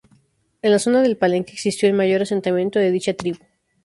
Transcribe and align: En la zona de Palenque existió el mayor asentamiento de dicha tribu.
En 0.63 0.71
la 0.71 0.79
zona 0.79 1.03
de 1.03 1.15
Palenque 1.15 1.53
existió 1.53 1.87
el 1.87 1.93
mayor 1.93 2.23
asentamiento 2.23 2.79
de 2.79 2.89
dicha 2.89 3.13
tribu. 3.13 3.37